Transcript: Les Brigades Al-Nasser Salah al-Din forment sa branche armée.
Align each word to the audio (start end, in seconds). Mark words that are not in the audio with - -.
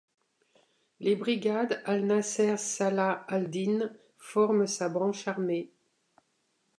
Les 0.99 1.15
Brigades 1.15 1.79
Al-Nasser 1.93 2.55
Salah 2.63 3.21
al-Din 3.27 3.83
forment 4.17 4.65
sa 4.67 4.89
branche 4.89 5.27
armée. 5.27 5.69